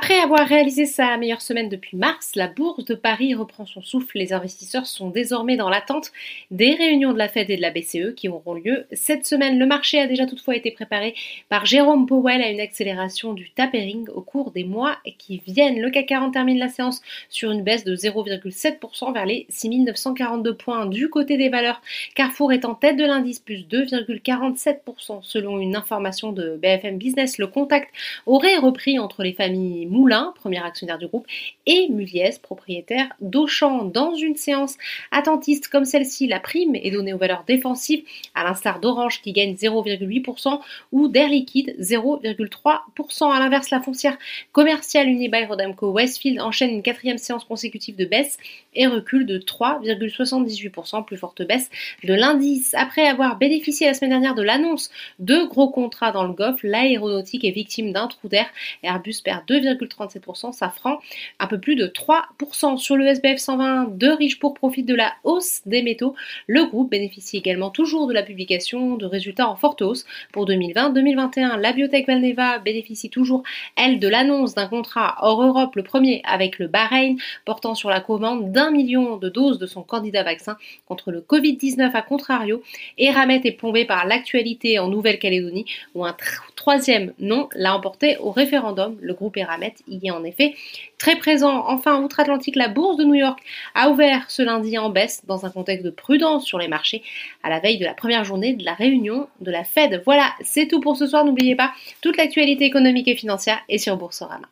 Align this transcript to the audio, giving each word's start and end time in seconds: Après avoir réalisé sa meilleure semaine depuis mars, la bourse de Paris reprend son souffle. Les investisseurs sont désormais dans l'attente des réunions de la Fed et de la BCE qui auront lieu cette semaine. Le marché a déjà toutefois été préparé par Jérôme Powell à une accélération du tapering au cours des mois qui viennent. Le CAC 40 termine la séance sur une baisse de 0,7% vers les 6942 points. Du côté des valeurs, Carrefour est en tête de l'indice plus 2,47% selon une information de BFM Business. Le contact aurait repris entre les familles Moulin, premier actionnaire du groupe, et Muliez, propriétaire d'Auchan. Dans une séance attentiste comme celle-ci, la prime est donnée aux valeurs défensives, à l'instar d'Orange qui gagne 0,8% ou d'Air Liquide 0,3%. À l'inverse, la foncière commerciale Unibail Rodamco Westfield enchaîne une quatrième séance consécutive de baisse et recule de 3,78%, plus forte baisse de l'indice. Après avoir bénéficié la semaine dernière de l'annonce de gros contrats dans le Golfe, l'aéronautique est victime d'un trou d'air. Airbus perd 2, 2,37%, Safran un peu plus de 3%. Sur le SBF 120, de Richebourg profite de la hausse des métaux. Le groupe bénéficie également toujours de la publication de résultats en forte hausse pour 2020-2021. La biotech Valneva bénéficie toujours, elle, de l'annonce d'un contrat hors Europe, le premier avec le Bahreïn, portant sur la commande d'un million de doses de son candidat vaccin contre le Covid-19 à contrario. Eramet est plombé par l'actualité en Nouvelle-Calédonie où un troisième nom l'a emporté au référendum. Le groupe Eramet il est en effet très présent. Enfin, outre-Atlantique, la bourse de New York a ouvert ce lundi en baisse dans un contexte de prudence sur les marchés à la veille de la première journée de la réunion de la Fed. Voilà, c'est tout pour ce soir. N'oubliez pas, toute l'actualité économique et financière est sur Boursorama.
Après 0.00 0.20
avoir 0.20 0.46
réalisé 0.46 0.86
sa 0.86 1.16
meilleure 1.16 1.42
semaine 1.42 1.68
depuis 1.68 1.96
mars, 1.96 2.36
la 2.36 2.46
bourse 2.46 2.84
de 2.84 2.94
Paris 2.94 3.34
reprend 3.34 3.66
son 3.66 3.82
souffle. 3.82 4.16
Les 4.16 4.32
investisseurs 4.32 4.86
sont 4.86 5.10
désormais 5.10 5.56
dans 5.56 5.68
l'attente 5.68 6.12
des 6.52 6.72
réunions 6.76 7.12
de 7.12 7.18
la 7.18 7.26
Fed 7.26 7.50
et 7.50 7.56
de 7.56 7.60
la 7.60 7.72
BCE 7.72 8.14
qui 8.14 8.28
auront 8.28 8.54
lieu 8.54 8.86
cette 8.92 9.26
semaine. 9.26 9.58
Le 9.58 9.66
marché 9.66 9.98
a 9.98 10.06
déjà 10.06 10.24
toutefois 10.24 10.54
été 10.54 10.70
préparé 10.70 11.16
par 11.48 11.66
Jérôme 11.66 12.06
Powell 12.06 12.42
à 12.42 12.48
une 12.48 12.60
accélération 12.60 13.32
du 13.32 13.50
tapering 13.50 14.08
au 14.10 14.20
cours 14.20 14.52
des 14.52 14.62
mois 14.62 14.98
qui 15.18 15.42
viennent. 15.44 15.80
Le 15.80 15.90
CAC 15.90 16.06
40 16.06 16.32
termine 16.32 16.60
la 16.60 16.68
séance 16.68 17.02
sur 17.28 17.50
une 17.50 17.64
baisse 17.64 17.82
de 17.82 17.96
0,7% 17.96 19.12
vers 19.12 19.26
les 19.26 19.46
6942 19.48 20.54
points. 20.54 20.86
Du 20.86 21.10
côté 21.10 21.36
des 21.36 21.48
valeurs, 21.48 21.82
Carrefour 22.14 22.52
est 22.52 22.64
en 22.64 22.76
tête 22.76 22.96
de 22.96 23.04
l'indice 23.04 23.40
plus 23.40 23.66
2,47% 23.66 25.22
selon 25.22 25.58
une 25.58 25.74
information 25.74 26.30
de 26.30 26.56
BFM 26.62 26.98
Business. 26.98 27.38
Le 27.38 27.48
contact 27.48 27.92
aurait 28.26 28.58
repris 28.58 29.00
entre 29.00 29.24
les 29.24 29.32
familles 29.32 29.87
Moulin, 29.88 30.32
premier 30.36 30.62
actionnaire 30.62 30.98
du 30.98 31.06
groupe, 31.06 31.26
et 31.66 31.88
Muliez, 31.88 32.30
propriétaire 32.42 33.08
d'Auchan. 33.20 33.84
Dans 33.84 34.14
une 34.14 34.36
séance 34.36 34.76
attentiste 35.10 35.68
comme 35.68 35.84
celle-ci, 35.84 36.26
la 36.26 36.40
prime 36.40 36.74
est 36.74 36.90
donnée 36.90 37.12
aux 37.12 37.18
valeurs 37.18 37.44
défensives, 37.46 38.04
à 38.34 38.44
l'instar 38.44 38.80
d'Orange 38.80 39.20
qui 39.22 39.32
gagne 39.32 39.54
0,8% 39.54 40.60
ou 40.92 41.08
d'Air 41.08 41.28
Liquide 41.28 41.74
0,3%. 41.80 43.32
À 43.32 43.38
l'inverse, 43.38 43.70
la 43.70 43.80
foncière 43.80 44.16
commerciale 44.52 45.08
Unibail 45.08 45.46
Rodamco 45.46 45.90
Westfield 45.90 46.40
enchaîne 46.40 46.70
une 46.70 46.82
quatrième 46.82 47.18
séance 47.18 47.44
consécutive 47.44 47.96
de 47.96 48.04
baisse 48.04 48.38
et 48.74 48.86
recule 48.86 49.26
de 49.26 49.38
3,78%, 49.38 51.04
plus 51.04 51.16
forte 51.16 51.42
baisse 51.42 51.70
de 52.04 52.14
l'indice. 52.14 52.74
Après 52.74 53.06
avoir 53.06 53.38
bénéficié 53.38 53.86
la 53.86 53.94
semaine 53.94 54.10
dernière 54.10 54.34
de 54.34 54.42
l'annonce 54.42 54.90
de 55.18 55.44
gros 55.44 55.70
contrats 55.70 56.12
dans 56.12 56.24
le 56.24 56.32
Golfe, 56.32 56.62
l'aéronautique 56.62 57.44
est 57.44 57.50
victime 57.50 57.92
d'un 57.92 58.06
trou 58.06 58.28
d'air. 58.28 58.46
Airbus 58.82 59.16
perd 59.24 59.46
2, 59.46 59.60
2,37%, 59.78 60.52
Safran 60.52 60.98
un 61.38 61.46
peu 61.46 61.58
plus 61.58 61.76
de 61.76 61.86
3%. 61.86 62.76
Sur 62.78 62.96
le 62.96 63.06
SBF 63.06 63.38
120, 63.38 63.96
de 63.96 64.08
Richebourg 64.08 64.54
profite 64.54 64.86
de 64.86 64.94
la 64.94 65.12
hausse 65.24 65.62
des 65.66 65.82
métaux. 65.82 66.14
Le 66.46 66.66
groupe 66.66 66.90
bénéficie 66.90 67.36
également 67.36 67.70
toujours 67.70 68.06
de 68.06 68.14
la 68.14 68.22
publication 68.22 68.96
de 68.96 69.06
résultats 69.06 69.48
en 69.48 69.56
forte 69.56 69.82
hausse 69.82 70.04
pour 70.32 70.46
2020-2021. 70.48 71.60
La 71.60 71.72
biotech 71.72 72.06
Valneva 72.06 72.58
bénéficie 72.58 73.10
toujours, 73.10 73.42
elle, 73.76 73.98
de 73.98 74.08
l'annonce 74.08 74.54
d'un 74.54 74.66
contrat 74.66 75.16
hors 75.20 75.42
Europe, 75.42 75.76
le 75.76 75.82
premier 75.82 76.22
avec 76.24 76.58
le 76.58 76.68
Bahreïn, 76.68 77.16
portant 77.44 77.74
sur 77.74 77.90
la 77.90 78.00
commande 78.00 78.52
d'un 78.52 78.70
million 78.70 79.16
de 79.16 79.28
doses 79.28 79.58
de 79.58 79.66
son 79.66 79.82
candidat 79.82 80.22
vaccin 80.22 80.56
contre 80.86 81.10
le 81.10 81.20
Covid-19 81.20 81.92
à 81.92 82.02
contrario. 82.02 82.62
Eramet 82.96 83.40
est 83.44 83.52
plombé 83.52 83.84
par 83.84 84.06
l'actualité 84.06 84.78
en 84.78 84.88
Nouvelle-Calédonie 84.88 85.66
où 85.94 86.04
un 86.04 86.16
troisième 86.56 87.12
nom 87.18 87.48
l'a 87.54 87.74
emporté 87.74 88.16
au 88.18 88.30
référendum. 88.30 88.96
Le 89.00 89.14
groupe 89.14 89.36
Eramet 89.36 89.67
il 89.86 90.04
est 90.06 90.10
en 90.10 90.24
effet 90.24 90.54
très 90.98 91.16
présent. 91.16 91.64
Enfin, 91.66 92.02
outre-Atlantique, 92.02 92.56
la 92.56 92.68
bourse 92.68 92.96
de 92.96 93.04
New 93.04 93.14
York 93.14 93.38
a 93.74 93.90
ouvert 93.90 94.30
ce 94.30 94.42
lundi 94.42 94.78
en 94.78 94.90
baisse 94.90 95.24
dans 95.26 95.46
un 95.46 95.50
contexte 95.50 95.84
de 95.84 95.90
prudence 95.90 96.44
sur 96.44 96.58
les 96.58 96.68
marchés 96.68 97.02
à 97.42 97.50
la 97.50 97.60
veille 97.60 97.78
de 97.78 97.84
la 97.84 97.94
première 97.94 98.24
journée 98.24 98.54
de 98.54 98.64
la 98.64 98.74
réunion 98.74 99.28
de 99.40 99.50
la 99.50 99.64
Fed. 99.64 100.02
Voilà, 100.04 100.32
c'est 100.42 100.68
tout 100.68 100.80
pour 100.80 100.96
ce 100.96 101.06
soir. 101.06 101.24
N'oubliez 101.24 101.56
pas, 101.56 101.72
toute 102.00 102.16
l'actualité 102.16 102.64
économique 102.64 103.08
et 103.08 103.16
financière 103.16 103.60
est 103.68 103.78
sur 103.78 103.96
Boursorama. 103.96 104.48